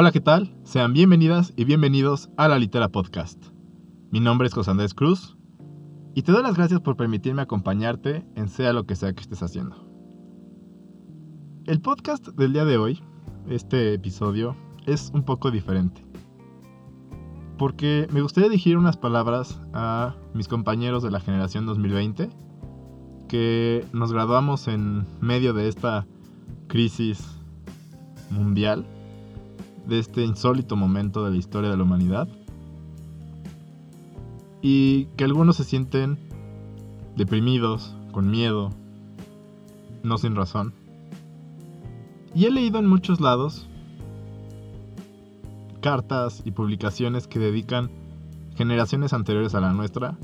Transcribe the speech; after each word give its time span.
Hola, 0.00 0.12
¿qué 0.12 0.20
tal? 0.20 0.54
Sean 0.62 0.92
bienvenidas 0.92 1.52
y 1.56 1.64
bienvenidos 1.64 2.30
a 2.36 2.46
la 2.46 2.60
Litera 2.60 2.88
Podcast. 2.88 3.46
Mi 4.12 4.20
nombre 4.20 4.46
es 4.46 4.54
José 4.54 4.70
Andrés 4.70 4.94
Cruz 4.94 5.36
y 6.14 6.22
te 6.22 6.30
doy 6.30 6.44
las 6.44 6.54
gracias 6.54 6.80
por 6.80 6.96
permitirme 6.96 7.42
acompañarte 7.42 8.24
en 8.36 8.48
sea 8.48 8.72
lo 8.72 8.86
que 8.86 8.94
sea 8.94 9.12
que 9.12 9.22
estés 9.22 9.42
haciendo. 9.42 9.74
El 11.66 11.80
podcast 11.80 12.28
del 12.28 12.52
día 12.52 12.64
de 12.64 12.78
hoy, 12.78 13.02
este 13.48 13.92
episodio, 13.94 14.54
es 14.86 15.10
un 15.14 15.24
poco 15.24 15.50
diferente. 15.50 16.00
Porque 17.58 18.06
me 18.12 18.20
gustaría 18.20 18.50
dirigir 18.50 18.78
unas 18.78 18.96
palabras 18.96 19.60
a 19.72 20.14
mis 20.32 20.46
compañeros 20.46 21.02
de 21.02 21.10
la 21.10 21.18
generación 21.18 21.66
2020 21.66 22.30
que 23.26 23.84
nos 23.92 24.12
graduamos 24.12 24.68
en 24.68 25.04
medio 25.20 25.54
de 25.54 25.66
esta 25.66 26.06
crisis 26.68 27.36
mundial, 28.30 28.86
de 29.88 29.98
este 29.98 30.24
insólito 30.24 30.76
momento 30.76 31.24
de 31.24 31.30
la 31.30 31.36
historia 31.36 31.70
de 31.70 31.76
la 31.76 31.82
humanidad, 31.82 32.28
y 34.60 35.06
que 35.16 35.24
algunos 35.24 35.56
se 35.56 35.64
sienten 35.64 36.18
deprimidos, 37.16 37.96
con 38.12 38.30
miedo, 38.30 38.70
no 40.02 40.18
sin 40.18 40.36
razón. 40.36 40.74
Y 42.34 42.44
he 42.44 42.50
leído 42.50 42.78
en 42.78 42.86
muchos 42.86 43.20
lados 43.20 43.66
cartas 45.80 46.42
y 46.44 46.50
publicaciones 46.50 47.26
que 47.26 47.38
dedican 47.38 47.90
generaciones 48.56 49.12
anteriores 49.12 49.54
a 49.54 49.60
la 49.60 49.72
nuestra 49.72 50.18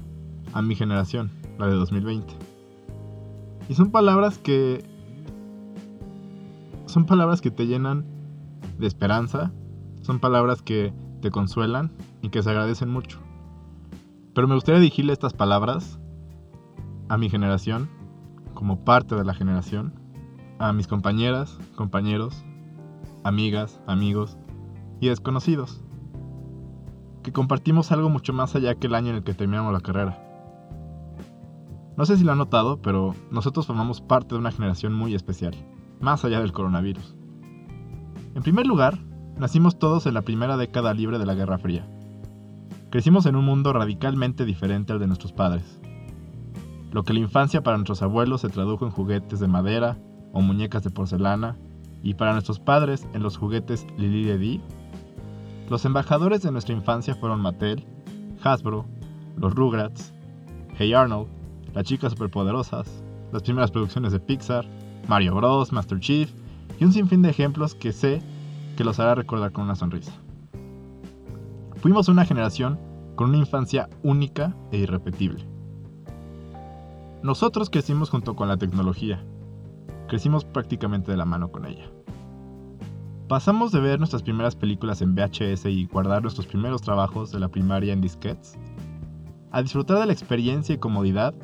a 0.52 0.62
mi 0.62 0.74
generación, 0.74 1.30
la 1.58 1.66
de 1.66 1.74
2020. 1.74 2.32
Y 3.68 3.74
son 3.74 3.90
palabras 3.90 4.38
que 4.38 4.84
son 6.86 7.06
palabras 7.06 7.40
que 7.40 7.50
te 7.50 7.66
llenan 7.66 8.13
de 8.78 8.86
esperanza, 8.86 9.52
son 10.02 10.20
palabras 10.20 10.62
que 10.62 10.92
te 11.20 11.30
consuelan 11.30 11.92
y 12.22 12.28
que 12.28 12.42
se 12.42 12.50
agradecen 12.50 12.90
mucho. 12.90 13.18
Pero 14.34 14.48
me 14.48 14.54
gustaría 14.54 14.80
dirigirle 14.80 15.12
estas 15.12 15.32
palabras 15.32 15.98
a 17.08 17.16
mi 17.16 17.30
generación, 17.30 17.88
como 18.54 18.84
parte 18.84 19.14
de 19.14 19.24
la 19.24 19.34
generación, 19.34 19.94
a 20.58 20.72
mis 20.72 20.86
compañeras, 20.86 21.58
compañeros, 21.76 22.44
amigas, 23.22 23.80
amigos 23.86 24.36
y 25.00 25.08
desconocidos, 25.08 25.82
que 27.22 27.32
compartimos 27.32 27.92
algo 27.92 28.10
mucho 28.10 28.32
más 28.32 28.54
allá 28.54 28.74
que 28.74 28.86
el 28.86 28.94
año 28.94 29.10
en 29.10 29.16
el 29.16 29.24
que 29.24 29.34
terminamos 29.34 29.72
la 29.72 29.80
carrera. 29.80 30.20
No 31.96 32.06
sé 32.06 32.16
si 32.16 32.24
lo 32.24 32.32
han 32.32 32.38
notado, 32.38 32.82
pero 32.82 33.14
nosotros 33.30 33.66
formamos 33.66 34.00
parte 34.00 34.34
de 34.34 34.40
una 34.40 34.50
generación 34.50 34.92
muy 34.92 35.14
especial 35.14 35.54
más 36.00 36.24
allá 36.24 36.40
del 36.40 36.52
coronavirus. 36.52 37.16
En 38.34 38.42
primer 38.42 38.66
lugar, 38.66 38.98
nacimos 39.38 39.78
todos 39.78 40.06
en 40.06 40.14
la 40.14 40.22
primera 40.22 40.56
década 40.56 40.92
libre 40.92 41.20
de 41.20 41.26
la 41.26 41.34
Guerra 41.34 41.58
Fría. 41.58 41.86
Crecimos 42.90 43.26
en 43.26 43.36
un 43.36 43.44
mundo 43.44 43.72
radicalmente 43.72 44.44
diferente 44.44 44.92
al 44.92 44.98
de 44.98 45.06
nuestros 45.06 45.32
padres. 45.32 45.80
Lo 46.90 47.04
que 47.04 47.12
la 47.12 47.20
infancia 47.20 47.62
para 47.62 47.76
nuestros 47.76 48.02
abuelos 48.02 48.40
se 48.40 48.48
tradujo 48.48 48.86
en 48.86 48.90
juguetes 48.90 49.38
de 49.38 49.46
madera 49.46 49.96
o 50.32 50.40
muñecas 50.40 50.82
de 50.82 50.90
porcelana, 50.90 51.56
y 52.02 52.14
para 52.14 52.32
nuestros 52.32 52.58
padres 52.58 53.06
en 53.14 53.22
los 53.22 53.36
juguetes 53.36 53.86
Lili 53.96 54.24
Ledi, 54.24 54.60
los 55.70 55.84
embajadores 55.84 56.42
de 56.42 56.50
nuestra 56.50 56.74
infancia 56.74 57.14
fueron 57.14 57.40
Mattel, 57.40 57.86
Hasbro, 58.42 58.84
los 59.36 59.54
Rugrats, 59.54 60.12
Hey 60.76 60.92
Arnold, 60.92 61.28
las 61.72 61.84
chicas 61.84 62.12
superpoderosas, 62.12 63.02
las 63.32 63.42
primeras 63.42 63.70
producciones 63.70 64.12
de 64.12 64.18
Pixar, 64.20 64.66
Mario 65.08 65.36
Bros, 65.36 65.72
Master 65.72 66.00
Chief 66.00 66.30
y 66.78 66.84
un 66.84 66.92
sinfín 66.92 67.22
de 67.22 67.30
ejemplos 67.30 67.74
que 67.74 67.92
sé 67.92 68.22
que 68.76 68.84
los 68.84 68.98
hará 68.98 69.14
recordar 69.14 69.52
con 69.52 69.64
una 69.64 69.76
sonrisa. 69.76 70.12
Fuimos 71.76 72.08
una 72.08 72.24
generación 72.24 72.78
con 73.14 73.28
una 73.28 73.38
infancia 73.38 73.88
única 74.02 74.54
e 74.72 74.78
irrepetible. 74.78 75.44
Nosotros 77.22 77.70
crecimos 77.70 78.10
junto 78.10 78.36
con 78.36 78.48
la 78.48 78.56
tecnología. 78.56 79.24
Crecimos 80.08 80.44
prácticamente 80.44 81.10
de 81.10 81.16
la 81.16 81.24
mano 81.24 81.50
con 81.50 81.64
ella. 81.64 81.90
Pasamos 83.28 83.72
de 83.72 83.80
ver 83.80 83.98
nuestras 83.98 84.22
primeras 84.22 84.54
películas 84.54 85.00
en 85.00 85.14
VHS 85.14 85.64
y 85.66 85.86
guardar 85.86 86.22
nuestros 86.22 86.46
primeros 86.46 86.82
trabajos 86.82 87.32
de 87.32 87.40
la 87.40 87.48
primaria 87.48 87.94
en 87.94 88.02
disquetes, 88.02 88.58
a 89.50 89.62
disfrutar 89.62 89.98
de 89.98 90.06
la 90.06 90.12
experiencia 90.12 90.74
y 90.74 90.78
comodidad 90.78 91.34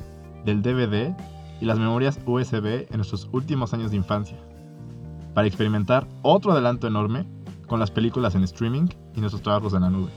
del 0.45 0.61
DVD 0.61 1.15
y 1.59 1.65
las 1.65 1.79
memorias 1.79 2.19
USB 2.25 2.85
en 2.89 2.97
nuestros 2.97 3.27
últimos 3.31 3.73
años 3.73 3.89
de 3.89 3.97
infancia, 3.97 4.37
para 5.33 5.47
experimentar 5.47 6.07
otro 6.21 6.51
adelanto 6.51 6.87
enorme 6.87 7.25
con 7.67 7.79
las 7.79 7.91
películas 7.91 8.35
en 8.35 8.43
streaming 8.43 8.87
y 9.15 9.21
nuestros 9.21 9.41
trabajos 9.41 9.73
en 9.73 9.81
la 9.81 9.89
nube. 9.89 10.11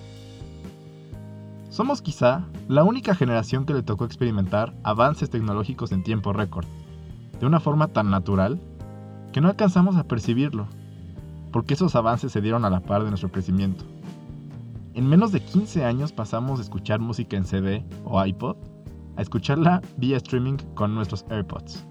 Somos 1.70 2.02
quizá 2.02 2.44
la 2.68 2.84
única 2.84 3.14
generación 3.14 3.66
que 3.66 3.74
le 3.74 3.82
tocó 3.82 4.04
experimentar 4.04 4.74
avances 4.84 5.30
tecnológicos 5.30 5.92
en 5.92 6.02
tiempo 6.02 6.32
récord, 6.32 6.66
de 7.40 7.46
una 7.46 7.60
forma 7.60 7.88
tan 7.88 8.10
natural 8.10 8.60
que 9.32 9.40
no 9.40 9.48
alcanzamos 9.48 9.96
a 9.96 10.04
percibirlo, 10.04 10.68
porque 11.52 11.74
esos 11.74 11.96
avances 11.96 12.32
se 12.32 12.40
dieron 12.40 12.64
a 12.64 12.70
la 12.70 12.80
par 12.80 13.02
de 13.02 13.10
nuestro 13.10 13.30
crecimiento. 13.30 13.84
En 14.94 15.08
menos 15.08 15.32
de 15.32 15.40
15 15.40 15.84
años 15.84 16.12
pasamos 16.12 16.58
de 16.58 16.64
escuchar 16.64 17.00
música 17.00 17.36
en 17.36 17.44
CD 17.44 17.84
o 18.04 18.24
iPod 18.24 18.56
a 19.16 19.22
escucharla 19.22 19.82
vía 19.96 20.16
streaming 20.16 20.56
con 20.74 20.94
nuestros 20.94 21.24
AirPods. 21.30 21.84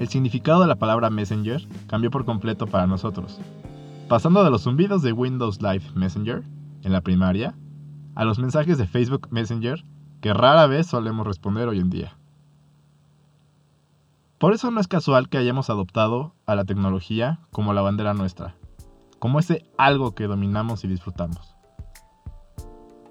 El 0.00 0.08
significado 0.08 0.62
de 0.62 0.66
la 0.66 0.76
palabra 0.76 1.10
Messenger 1.10 1.60
cambió 1.86 2.10
por 2.10 2.24
completo 2.24 2.66
para 2.66 2.86
nosotros, 2.86 3.38
pasando 4.08 4.42
de 4.42 4.48
los 4.48 4.62
zumbidos 4.62 5.02
de 5.02 5.12
Windows 5.12 5.60
Live 5.60 5.84
Messenger 5.94 6.42
en 6.82 6.92
la 6.92 7.02
primaria 7.02 7.54
a 8.14 8.24
los 8.24 8.38
mensajes 8.38 8.78
de 8.78 8.86
Facebook 8.86 9.28
Messenger 9.30 9.84
que 10.22 10.32
rara 10.32 10.66
vez 10.66 10.86
solemos 10.86 11.26
responder 11.26 11.68
hoy 11.68 11.80
en 11.80 11.90
día. 11.90 12.16
Por 14.38 14.54
eso 14.54 14.70
no 14.70 14.80
es 14.80 14.88
casual 14.88 15.28
que 15.28 15.36
hayamos 15.36 15.68
adoptado 15.68 16.34
a 16.46 16.54
la 16.54 16.64
tecnología 16.64 17.40
como 17.50 17.74
la 17.74 17.82
bandera 17.82 18.14
nuestra, 18.14 18.54
como 19.18 19.38
ese 19.38 19.66
algo 19.76 20.14
que 20.14 20.28
dominamos 20.28 20.82
y 20.82 20.88
disfrutamos. 20.88 21.54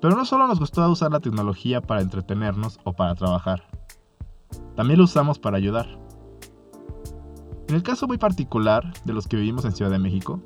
Pero 0.02 0.16
no 0.16 0.26
solo 0.26 0.48
nos 0.48 0.60
gustó 0.60 0.90
usar 0.90 1.12
la 1.12 1.20
tecnología 1.20 1.82
para 1.82 2.02
entretenernos 2.02 2.80
o 2.84 2.94
para 2.94 3.14
trabajar, 3.14 3.62
también 4.76 4.98
lo 4.98 5.04
usamos 5.04 5.38
para 5.38 5.58
ayudar. 5.58 6.09
En 7.70 7.76
el 7.76 7.84
caso 7.84 8.08
muy 8.08 8.18
particular 8.18 8.94
de 9.06 9.14
los 9.14 9.28
que 9.28 9.38
vivimos 9.38 9.64
en 9.64 9.74
Ciudad 9.74 9.92
de 9.92 10.00
México, 10.00 10.42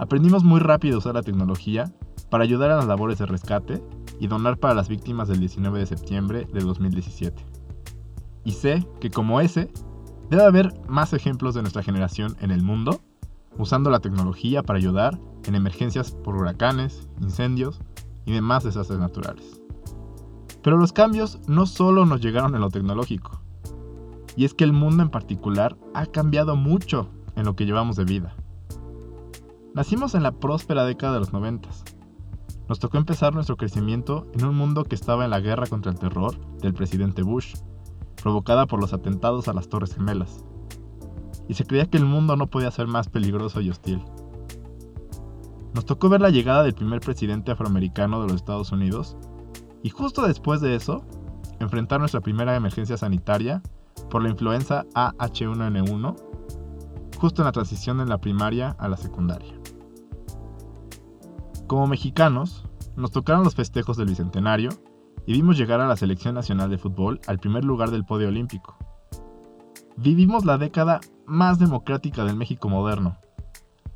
aprendimos 0.00 0.42
muy 0.42 0.58
rápido 0.58 0.96
a 0.96 0.98
usar 0.98 1.14
la 1.14 1.22
tecnología 1.22 1.94
para 2.28 2.42
ayudar 2.42 2.72
a 2.72 2.76
las 2.76 2.88
labores 2.88 3.18
de 3.18 3.26
rescate 3.26 3.80
y 4.18 4.26
donar 4.26 4.58
para 4.58 4.74
las 4.74 4.88
víctimas 4.88 5.28
del 5.28 5.38
19 5.38 5.78
de 5.78 5.86
septiembre 5.86 6.48
de 6.52 6.60
2017. 6.60 7.46
Y 8.42 8.50
sé 8.50 8.84
que 9.00 9.10
como 9.10 9.40
ese, 9.40 9.72
debe 10.28 10.42
haber 10.42 10.74
más 10.88 11.12
ejemplos 11.12 11.54
de 11.54 11.60
nuestra 11.62 11.84
generación 11.84 12.36
en 12.40 12.50
el 12.50 12.64
mundo 12.64 13.00
usando 13.56 13.88
la 13.88 14.00
tecnología 14.00 14.64
para 14.64 14.80
ayudar 14.80 15.20
en 15.44 15.54
emergencias 15.54 16.10
por 16.10 16.34
huracanes, 16.34 17.08
incendios 17.20 17.80
y 18.26 18.32
demás 18.32 18.64
desastres 18.64 18.98
naturales. 18.98 19.60
Pero 20.64 20.78
los 20.78 20.92
cambios 20.92 21.38
no 21.46 21.66
solo 21.66 22.06
nos 22.06 22.20
llegaron 22.20 22.56
en 22.56 22.60
lo 22.60 22.70
tecnológico, 22.70 23.40
y 24.36 24.44
es 24.44 24.54
que 24.54 24.64
el 24.64 24.72
mundo 24.72 25.02
en 25.02 25.10
particular 25.10 25.76
ha 25.94 26.06
cambiado 26.06 26.56
mucho 26.56 27.10
en 27.36 27.44
lo 27.44 27.56
que 27.56 27.66
llevamos 27.66 27.96
de 27.96 28.04
vida. 28.04 28.34
Nacimos 29.74 30.14
en 30.14 30.22
la 30.22 30.32
próspera 30.32 30.84
década 30.84 31.14
de 31.14 31.20
los 31.20 31.32
noventas. 31.32 31.84
Nos 32.68 32.78
tocó 32.78 32.98
empezar 32.98 33.34
nuestro 33.34 33.56
crecimiento 33.56 34.26
en 34.34 34.44
un 34.44 34.56
mundo 34.56 34.84
que 34.84 34.94
estaba 34.94 35.24
en 35.24 35.30
la 35.30 35.40
guerra 35.40 35.66
contra 35.66 35.92
el 35.92 35.98
terror 35.98 36.38
del 36.58 36.74
presidente 36.74 37.22
Bush, 37.22 37.54
provocada 38.22 38.66
por 38.66 38.80
los 38.80 38.92
atentados 38.92 39.48
a 39.48 39.52
las 39.52 39.68
Torres 39.68 39.94
Gemelas. 39.94 40.44
Y 41.48 41.54
se 41.54 41.64
creía 41.64 41.86
que 41.86 41.98
el 41.98 42.04
mundo 42.04 42.36
no 42.36 42.46
podía 42.46 42.70
ser 42.70 42.86
más 42.86 43.08
peligroso 43.08 43.60
y 43.60 43.70
hostil. 43.70 44.04
Nos 45.74 45.84
tocó 45.84 46.08
ver 46.08 46.20
la 46.20 46.30
llegada 46.30 46.62
del 46.62 46.74
primer 46.74 47.00
presidente 47.00 47.52
afroamericano 47.52 48.20
de 48.20 48.28
los 48.28 48.36
Estados 48.36 48.72
Unidos 48.72 49.16
y 49.82 49.90
justo 49.90 50.26
después 50.26 50.60
de 50.60 50.74
eso, 50.74 51.04
enfrentar 51.58 52.00
nuestra 52.00 52.20
primera 52.20 52.56
emergencia 52.56 52.96
sanitaria 52.96 53.62
por 54.10 54.22
la 54.22 54.28
influenza 54.28 54.84
AH1N1, 54.94 56.16
justo 57.18 57.42
en 57.42 57.46
la 57.46 57.52
transición 57.52 57.98
de 57.98 58.06
la 58.06 58.18
primaria 58.18 58.76
a 58.78 58.88
la 58.88 58.96
secundaria. 58.96 59.54
Como 61.66 61.86
mexicanos, 61.86 62.66
nos 62.96 63.12
tocaron 63.12 63.44
los 63.44 63.54
festejos 63.54 63.96
del 63.96 64.08
Bicentenario 64.08 64.70
y 65.26 65.32
vimos 65.32 65.56
llegar 65.56 65.80
a 65.80 65.86
la 65.86 65.96
Selección 65.96 66.34
Nacional 66.34 66.70
de 66.70 66.78
Fútbol 66.78 67.20
al 67.26 67.38
primer 67.38 67.64
lugar 67.64 67.90
del 67.90 68.04
podio 68.04 68.28
olímpico. 68.28 68.76
Vivimos 69.96 70.44
la 70.44 70.58
década 70.58 71.00
más 71.26 71.58
democrática 71.58 72.24
del 72.24 72.36
México 72.36 72.68
moderno, 72.68 73.18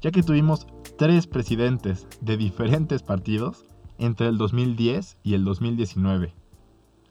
ya 0.01 0.11
que 0.11 0.23
tuvimos 0.23 0.67
tres 0.97 1.27
presidentes 1.27 2.07
de 2.21 2.37
diferentes 2.37 3.03
partidos 3.03 3.65
entre 3.99 4.29
el 4.29 4.39
2010 4.39 5.19
y 5.23 5.35
el 5.35 5.45
2019. 5.45 6.35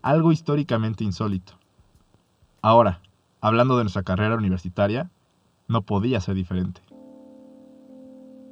Algo 0.02 0.32
históricamente 0.32 1.04
insólito. 1.04 1.63
Ahora, 2.66 3.02
hablando 3.42 3.78
de 3.78 3.84
nuestra 3.84 4.04
carrera 4.04 4.36
universitaria, 4.36 5.12
no 5.68 5.82
podía 5.82 6.22
ser 6.22 6.36
diferente. 6.36 6.82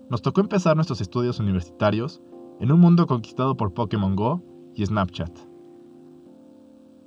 nos 0.10 0.22
tocó 0.22 0.42
empezar 0.42 0.76
nuestros 0.76 1.00
estudios 1.00 1.40
universitarios 1.40 2.22
en 2.60 2.74
un 2.74 2.82
mundo 2.82 3.08
conquistado 3.08 3.56
por 3.56 3.74
Pokémon 3.74 4.18
Go 4.18 4.44
y 4.76 4.86
Snapchat. 4.86 5.32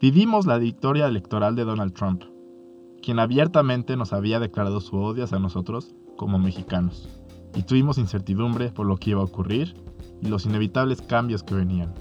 Vivimos 0.01 0.47
la 0.47 0.57
victoria 0.57 1.07
electoral 1.07 1.55
de 1.57 1.65
Donald 1.65 1.93
Trump, 1.93 2.23
quien 3.03 3.19
abiertamente 3.19 3.99
nos 3.99 4.15
había 4.15 4.41
declarado 4.41 4.81
su 4.81 4.97
odio 4.97 5.25
hacia 5.25 5.39
nosotros 5.39 5.95
como 6.17 6.39
mexicanos, 6.39 7.07
y 7.55 7.65
tuvimos 7.65 7.99
incertidumbre 7.99 8.71
por 8.71 8.87
lo 8.87 8.97
que 8.97 9.11
iba 9.11 9.21
a 9.21 9.25
ocurrir 9.25 9.75
y 10.23 10.29
los 10.29 10.47
inevitables 10.47 11.03
cambios 11.03 11.43
que 11.43 11.55
venían. 11.55 11.93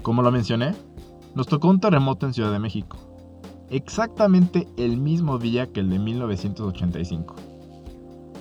Como 0.00 0.22
lo 0.22 0.32
mencioné, 0.32 0.74
nos 1.34 1.46
tocó 1.46 1.68
un 1.68 1.80
terremoto 1.80 2.24
en 2.24 2.32
Ciudad 2.32 2.52
de 2.52 2.58
México, 2.58 2.96
exactamente 3.70 4.68
el 4.76 4.96
mismo 4.96 5.38
día 5.38 5.66
que 5.72 5.80
el 5.80 5.90
de 5.90 5.98
1985. 5.98 7.34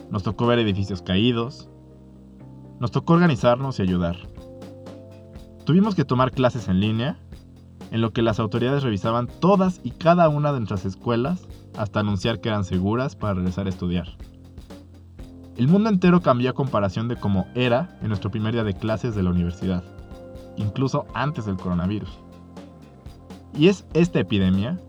Nos 0.09 0.23
tocó 0.23 0.47
ver 0.47 0.59
edificios 0.59 1.01
caídos, 1.01 1.69
nos 2.79 2.91
tocó 2.91 3.13
organizarnos 3.13 3.79
y 3.79 3.81
ayudar. 3.81 4.17
Tuvimos 5.65 5.95
que 5.95 6.05
tomar 6.05 6.31
clases 6.31 6.67
en 6.67 6.79
línea, 6.79 7.19
en 7.91 8.01
lo 8.01 8.11
que 8.11 8.21
las 8.21 8.39
autoridades 8.39 8.83
revisaban 8.83 9.27
todas 9.27 9.81
y 9.83 9.91
cada 9.91 10.29
una 10.29 10.51
de 10.53 10.59
nuestras 10.59 10.85
escuelas 10.85 11.47
hasta 11.77 11.99
anunciar 11.99 12.39
que 12.39 12.49
eran 12.49 12.63
seguras 12.63 13.15
para 13.15 13.33
regresar 13.33 13.65
a 13.65 13.69
estudiar. 13.69 14.17
El 15.57 15.67
mundo 15.67 15.89
entero 15.89 16.21
cambió 16.21 16.51
a 16.51 16.53
comparación 16.53 17.07
de 17.07 17.15
cómo 17.15 17.47
era 17.55 17.97
en 18.01 18.09
nuestro 18.09 18.29
primer 18.29 18.53
día 18.53 18.63
de 18.63 18.75
clases 18.75 19.15
de 19.15 19.23
la 19.23 19.31
universidad, 19.31 19.83
incluso 20.55 21.05
antes 21.13 21.45
del 21.45 21.57
coronavirus. 21.57 22.09
Y 23.57 23.67
es 23.67 23.85
esta 23.93 24.19
epidemia, 24.19 24.79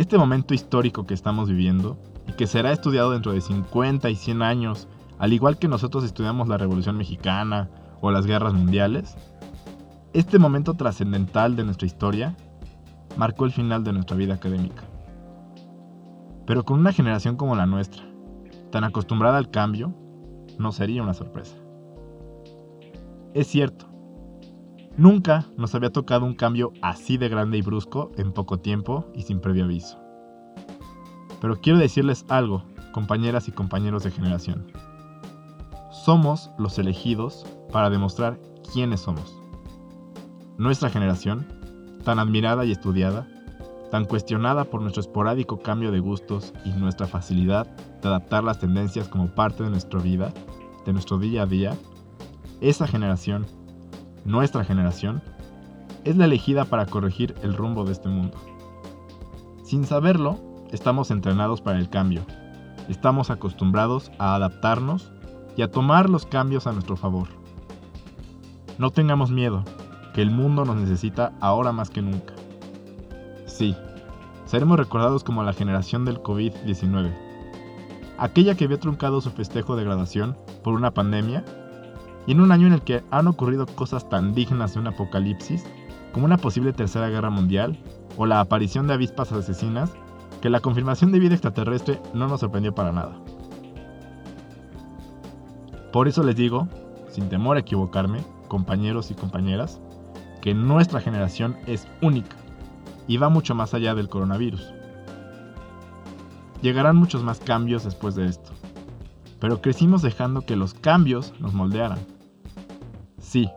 este 0.00 0.16
momento 0.16 0.54
histórico 0.54 1.06
que 1.06 1.14
estamos 1.14 1.48
viviendo 1.48 1.98
y 2.28 2.32
que 2.32 2.46
será 2.46 2.70
estudiado 2.70 3.10
dentro 3.10 3.32
de 3.32 3.40
50 3.40 4.08
y 4.10 4.14
100 4.14 4.42
años, 4.42 4.86
al 5.18 5.32
igual 5.32 5.58
que 5.58 5.66
nosotros 5.66 6.04
estudiamos 6.04 6.46
la 6.46 6.56
Revolución 6.56 6.96
Mexicana 6.96 7.68
o 8.00 8.12
las 8.12 8.24
guerras 8.24 8.54
mundiales, 8.54 9.16
este 10.12 10.38
momento 10.38 10.74
trascendental 10.74 11.56
de 11.56 11.64
nuestra 11.64 11.86
historia 11.86 12.36
marcó 13.16 13.44
el 13.44 13.50
final 13.50 13.82
de 13.82 13.92
nuestra 13.92 14.16
vida 14.16 14.34
académica. 14.34 14.84
Pero 16.46 16.64
con 16.64 16.78
una 16.78 16.92
generación 16.92 17.34
como 17.34 17.56
la 17.56 17.66
nuestra, 17.66 18.04
tan 18.70 18.84
acostumbrada 18.84 19.36
al 19.36 19.50
cambio, 19.50 19.92
no 20.58 20.70
sería 20.70 21.02
una 21.02 21.14
sorpresa. 21.14 21.56
Es 23.34 23.48
cierto, 23.48 23.86
nunca 24.98 25.46
nos 25.56 25.74
había 25.74 25.92
tocado 25.92 26.26
un 26.26 26.34
cambio 26.34 26.72
así 26.82 27.16
de 27.16 27.28
grande 27.28 27.56
y 27.56 27.62
brusco 27.62 28.10
en 28.18 28.32
poco 28.32 28.58
tiempo 28.58 29.06
y 29.14 29.22
sin 29.22 29.40
previo 29.40 29.64
aviso. 29.64 29.98
Pero 31.40 31.60
quiero 31.60 31.78
decirles 31.78 32.26
algo, 32.28 32.64
compañeras 32.92 33.48
y 33.48 33.52
compañeros 33.52 34.02
de 34.02 34.10
generación. 34.10 34.66
Somos 36.04 36.50
los 36.58 36.78
elegidos 36.78 37.46
para 37.72 37.90
demostrar 37.90 38.38
quiénes 38.72 39.00
somos. 39.00 39.40
Nuestra 40.58 40.90
generación, 40.90 41.46
tan 42.04 42.18
admirada 42.18 42.64
y 42.64 42.72
estudiada, 42.72 43.28
tan 43.92 44.04
cuestionada 44.04 44.64
por 44.64 44.82
nuestro 44.82 45.00
esporádico 45.00 45.60
cambio 45.60 45.92
de 45.92 46.00
gustos 46.00 46.52
y 46.64 46.70
nuestra 46.70 47.06
facilidad 47.06 47.66
de 48.02 48.08
adaptar 48.08 48.42
las 48.42 48.58
tendencias 48.58 49.08
como 49.08 49.28
parte 49.28 49.62
de 49.62 49.70
nuestra 49.70 50.00
vida, 50.00 50.32
de 50.84 50.92
nuestro 50.92 51.18
día 51.18 51.42
a 51.42 51.46
día, 51.46 51.76
esa 52.60 52.88
generación, 52.88 53.46
nuestra 54.28 54.62
generación, 54.62 55.22
es 56.04 56.16
la 56.16 56.26
elegida 56.26 56.64
para 56.64 56.86
corregir 56.86 57.34
el 57.42 57.54
rumbo 57.54 57.84
de 57.84 57.92
este 57.92 58.08
mundo. 58.08 58.36
Sin 59.64 59.84
saberlo, 59.84 60.38
estamos 60.70 61.10
entrenados 61.10 61.60
para 61.60 61.78
el 61.78 61.88
cambio, 61.88 62.22
estamos 62.88 63.30
acostumbrados 63.30 64.12
a 64.18 64.34
adaptarnos 64.34 65.10
y 65.56 65.62
a 65.62 65.70
tomar 65.70 66.08
los 66.08 66.26
cambios 66.26 66.66
a 66.66 66.72
nuestro 66.72 66.96
favor. 66.96 67.28
No 68.78 68.90
tengamos 68.90 69.30
miedo, 69.30 69.64
que 70.14 70.22
el 70.22 70.30
mundo 70.30 70.64
nos 70.64 70.76
necesita 70.76 71.32
ahora 71.40 71.72
más 71.72 71.90
que 71.90 72.02
nunca. 72.02 72.34
Sí, 73.46 73.74
seremos 74.44 74.78
recordados 74.78 75.24
como 75.24 75.42
la 75.42 75.54
generación 75.54 76.04
del 76.04 76.22
COVID-19, 76.22 77.12
aquella 78.18 78.54
que 78.56 78.64
había 78.66 78.78
truncado 78.78 79.20
su 79.20 79.30
festejo 79.30 79.74
de 79.74 79.84
graduación 79.84 80.36
por 80.62 80.74
una 80.74 80.92
pandemia, 80.92 81.44
y 82.28 82.32
en 82.32 82.42
un 82.42 82.52
año 82.52 82.66
en 82.66 82.74
el 82.74 82.82
que 82.82 83.02
han 83.10 83.26
ocurrido 83.26 83.64
cosas 83.64 84.06
tan 84.10 84.34
dignas 84.34 84.74
de 84.74 84.80
un 84.80 84.86
apocalipsis 84.86 85.64
como 86.12 86.26
una 86.26 86.36
posible 86.36 86.74
tercera 86.74 87.08
guerra 87.08 87.30
mundial 87.30 87.78
o 88.18 88.26
la 88.26 88.40
aparición 88.40 88.86
de 88.86 88.92
avispas 88.92 89.32
asesinas, 89.32 89.94
que 90.42 90.50
la 90.50 90.60
confirmación 90.60 91.10
de 91.10 91.20
vida 91.20 91.32
extraterrestre 91.32 92.02
no 92.12 92.28
nos 92.28 92.40
sorprendió 92.40 92.74
para 92.74 92.92
nada. 92.92 93.18
Por 95.90 96.06
eso 96.06 96.22
les 96.22 96.36
digo, 96.36 96.68
sin 97.08 97.30
temor 97.30 97.56
a 97.56 97.60
equivocarme, 97.60 98.22
compañeros 98.46 99.10
y 99.10 99.14
compañeras, 99.14 99.80
que 100.42 100.52
nuestra 100.52 101.00
generación 101.00 101.56
es 101.64 101.88
única 102.02 102.36
y 103.06 103.16
va 103.16 103.30
mucho 103.30 103.54
más 103.54 103.72
allá 103.72 103.94
del 103.94 104.10
coronavirus. 104.10 104.74
Llegarán 106.60 106.96
muchos 106.96 107.22
más 107.22 107.40
cambios 107.40 107.84
después 107.84 108.16
de 108.16 108.26
esto, 108.26 108.50
pero 109.40 109.62
crecimos 109.62 110.02
dejando 110.02 110.42
que 110.42 110.56
los 110.56 110.74
cambios 110.74 111.32
nos 111.40 111.54
moldearan. 111.54 112.17
Sí, 113.28 113.50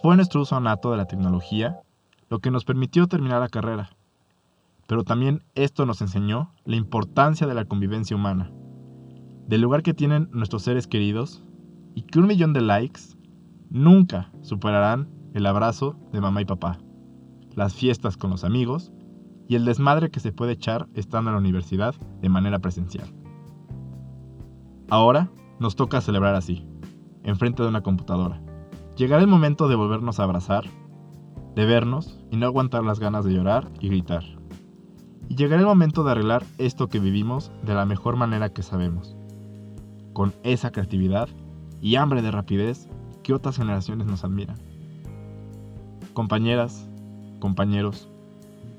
fue 0.00 0.16
nuestro 0.16 0.40
uso 0.40 0.58
nato 0.58 0.92
de 0.92 0.96
la 0.96 1.04
tecnología 1.04 1.82
lo 2.30 2.38
que 2.38 2.50
nos 2.50 2.64
permitió 2.64 3.06
terminar 3.06 3.40
la 3.40 3.50
carrera, 3.50 3.90
pero 4.86 5.04
también 5.04 5.44
esto 5.54 5.84
nos 5.84 6.00
enseñó 6.00 6.54
la 6.64 6.76
importancia 6.76 7.46
de 7.46 7.52
la 7.52 7.66
convivencia 7.66 8.16
humana, 8.16 8.50
del 9.46 9.60
lugar 9.60 9.82
que 9.82 9.92
tienen 9.92 10.30
nuestros 10.32 10.62
seres 10.62 10.86
queridos 10.86 11.44
y 11.94 12.04
que 12.04 12.18
un 12.18 12.26
millón 12.26 12.54
de 12.54 12.62
likes 12.62 13.02
nunca 13.68 14.32
superarán 14.40 15.10
el 15.34 15.44
abrazo 15.44 15.94
de 16.10 16.22
mamá 16.22 16.40
y 16.40 16.46
papá 16.46 16.78
las 17.54 17.74
fiestas 17.74 18.16
con 18.16 18.30
los 18.30 18.42
amigos 18.42 18.90
y 19.48 19.56
el 19.56 19.66
desmadre 19.66 20.10
que 20.10 20.20
se 20.20 20.32
puede 20.32 20.52
echar 20.52 20.88
estando 20.94 21.28
en 21.28 21.34
la 21.34 21.40
universidad 21.40 21.94
de 22.22 22.28
manera 22.30 22.58
presencial. 22.60 23.12
Ahora 24.88 25.28
nos 25.58 25.76
toca 25.76 26.00
celebrar 26.00 26.36
así, 26.36 26.66
enfrente 27.22 27.62
de 27.62 27.68
una 27.68 27.82
computadora. 27.82 28.40
Llegará 28.96 29.22
el 29.22 29.28
momento 29.28 29.68
de 29.68 29.74
volvernos 29.74 30.20
a 30.20 30.24
abrazar, 30.24 30.64
de 31.54 31.64
vernos 31.64 32.20
y 32.30 32.36
no 32.36 32.46
aguantar 32.46 32.84
las 32.84 33.00
ganas 33.00 33.24
de 33.24 33.32
llorar 33.32 33.70
y 33.80 33.88
gritar. 33.88 34.22
Y 35.28 35.36
llegará 35.36 35.60
el 35.60 35.66
momento 35.66 36.04
de 36.04 36.10
arreglar 36.10 36.44
esto 36.58 36.88
que 36.88 37.00
vivimos 37.00 37.50
de 37.62 37.74
la 37.74 37.86
mejor 37.86 38.16
manera 38.16 38.50
que 38.50 38.62
sabemos, 38.62 39.16
con 40.12 40.34
esa 40.42 40.72
creatividad 40.72 41.30
y 41.80 41.96
hambre 41.96 42.20
de 42.20 42.30
rapidez 42.30 42.88
que 43.22 43.32
otras 43.32 43.56
generaciones 43.56 44.06
nos 44.06 44.24
admiran. 44.24 44.58
Compañeras, 46.12 46.86
compañeros, 47.40 48.10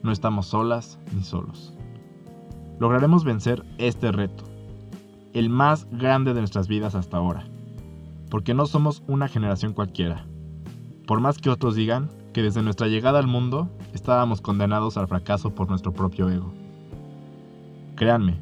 no 0.04 0.12
estamos 0.12 0.46
solas 0.46 1.00
ni 1.16 1.24
solos. 1.24 1.74
Lograremos 2.80 3.24
vencer 3.24 3.66
este 3.80 4.12
reto, 4.12 4.44
el 5.34 5.50
más 5.50 5.88
grande 5.90 6.36
de 6.36 6.42
nuestras 6.42 6.68
vidas 6.68 6.94
hasta 6.94 7.18
ahora, 7.18 7.48
porque 8.34 8.56
no 8.56 8.66
somos 8.66 9.04
una 9.06 9.28
generación 9.28 9.74
cualquiera. 9.74 10.26
Por 11.06 11.20
más 11.20 11.38
que 11.38 11.52
otros 11.52 11.76
digan 11.76 12.10
que 12.34 12.42
desde 12.42 12.64
nuestra 12.64 12.88
llegada 12.88 13.20
al 13.20 13.28
mundo 13.28 13.70
estábamos 13.94 14.42
condenados 14.42 14.98
al 14.98 15.08
fracaso 15.08 15.54
por 15.54 15.70
nuestro 15.70 15.94
propio 15.94 16.32
ego. 16.32 16.52
Créanme, 17.96 18.40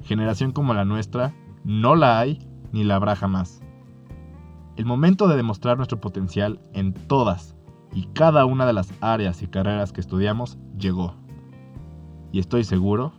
generación 0.00 0.52
como 0.52 0.72
la 0.72 0.86
nuestra 0.86 1.34
no 1.62 1.94
la 1.94 2.18
hay 2.18 2.38
ni 2.72 2.84
la 2.84 2.96
habrá 2.96 3.16
jamás. 3.16 3.60
El 4.76 4.86
momento 4.86 5.28
de 5.28 5.36
demostrar 5.36 5.76
nuestro 5.76 6.00
potencial 6.00 6.58
en 6.72 6.94
todas 6.94 7.54
y 7.92 8.04
cada 8.14 8.46
una 8.46 8.64
de 8.64 8.72
las 8.72 8.94
áreas 9.02 9.42
y 9.42 9.46
carreras 9.46 9.92
que 9.92 10.00
estudiamos 10.00 10.56
llegó. 10.78 11.12
Y 12.32 12.38
estoy 12.38 12.64
seguro 12.64 13.12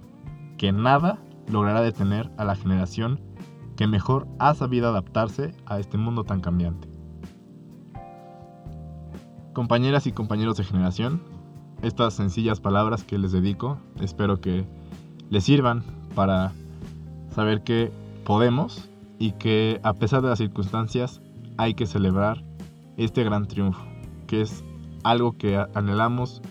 que 0.57 0.71
nada 0.71 1.19
logrará 1.51 1.81
detener 1.81 2.31
a 2.37 2.45
la 2.45 2.55
generación 2.55 3.21
que 3.79 3.87
mejor 3.87 4.27
ha 4.39 4.53
sabido 4.55 4.89
adaptarse 4.89 5.55
a 5.65 5.79
este 5.79 5.97
mundo 5.97 6.25
tan 6.25 6.41
cambiante. 6.41 6.89
Compañeras 9.53 10.05
y 10.05 10.11
compañeros 10.11 10.57
de 10.57 10.65
generación, 10.65 11.21
estas 11.81 12.13
sencillas 12.13 12.59
palabras 12.59 13.05
que 13.05 13.17
les 13.17 13.31
dedico 13.31 13.77
espero 14.01 14.41
que 14.41 14.65
les 15.29 15.45
sirvan 15.45 15.85
para 16.13 16.51
saber 17.33 17.63
que 17.63 17.89
podemos 18.25 18.89
y 19.17 19.31
que 19.31 19.79
a 19.81 19.93
pesar 19.93 20.23
de 20.23 20.27
las 20.27 20.39
circunstancias 20.39 21.21
hay 21.55 21.73
que 21.73 21.85
celebrar 21.85 22.43
este 22.97 23.23
gran 23.23 23.47
triunfo 23.47 23.85
que 24.27 24.41
es 24.41 24.65
algo 25.05 25.37
que 25.37 25.55
anhelamos 25.73 26.41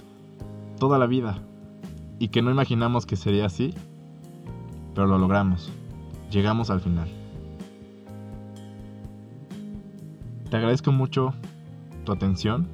toda 0.78 0.96
la 0.96 1.04
vida 1.04 1.42
y 2.18 2.28
que 2.28 2.40
no 2.40 2.50
imaginamos 2.50 3.04
que 3.04 3.16
sería 3.16 3.44
así, 3.44 3.74
pero 4.94 5.06
lo 5.06 5.18
logramos 5.18 5.70
llegamos 6.30 6.70
al 6.70 6.80
final. 6.80 7.08
Te 10.50 10.56
agradezco 10.56 10.92
mucho 10.92 11.34
tu 12.04 12.12
atención. 12.12 12.66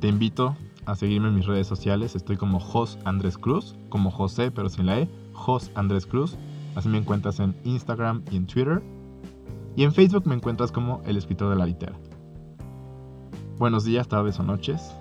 Te 0.00 0.08
invito 0.08 0.56
a 0.84 0.94
seguirme 0.94 1.28
en 1.28 1.36
mis 1.36 1.46
redes 1.46 1.66
sociales. 1.66 2.14
Estoy 2.14 2.36
como 2.36 2.60
Jos 2.60 2.98
Andrés 3.04 3.38
Cruz, 3.38 3.76
como 3.88 4.10
José, 4.10 4.50
pero 4.50 4.68
sin 4.68 4.86
la 4.86 5.00
E, 5.00 5.08
Jos 5.32 5.70
Andrés 5.74 6.06
Cruz. 6.06 6.36
Así 6.74 6.88
me 6.88 6.98
encuentras 6.98 7.40
en 7.40 7.54
Instagram 7.64 8.22
y 8.30 8.36
en 8.36 8.46
Twitter. 8.46 8.82
Y 9.76 9.84
en 9.84 9.92
Facebook 9.92 10.26
me 10.26 10.34
encuentras 10.34 10.70
como 10.70 11.02
El 11.06 11.16
Escritor 11.16 11.50
de 11.50 11.56
la 11.56 11.66
Litera. 11.66 11.94
Buenos 13.58 13.84
días, 13.84 14.08
tardes 14.08 14.38
o 14.40 14.42
noches, 14.42 14.94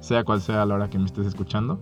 sea 0.00 0.22
cual 0.22 0.40
sea 0.40 0.64
la 0.66 0.74
hora 0.74 0.90
que 0.90 0.98
me 0.98 1.06
estés 1.06 1.26
escuchando. 1.26 1.80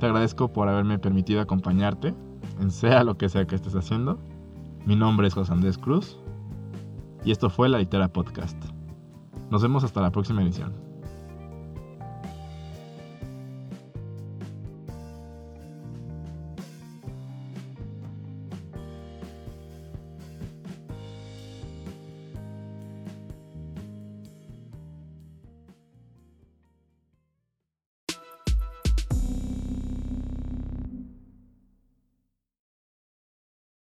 Te 0.00 0.06
agradezco 0.06 0.52
por 0.52 0.68
haberme 0.68 0.98
permitido 0.98 1.40
acompañarte 1.40 2.14
en 2.60 2.70
sea 2.70 3.04
lo 3.04 3.16
que 3.16 3.28
sea 3.28 3.46
que 3.46 3.54
estés 3.54 3.74
haciendo. 3.74 4.18
Mi 4.86 4.94
nombre 4.94 5.26
es 5.26 5.34
José 5.34 5.52
Andrés 5.52 5.78
Cruz 5.78 6.16
y 7.24 7.32
esto 7.32 7.50
fue 7.50 7.68
La 7.68 7.78
Litera 7.78 8.06
Podcast. 8.06 8.56
Nos 9.50 9.60
vemos 9.60 9.82
hasta 9.82 10.00
la 10.00 10.12
próxima 10.12 10.44
edición. 10.44 10.85